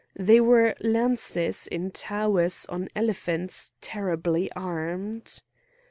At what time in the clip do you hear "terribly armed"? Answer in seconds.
3.81-5.43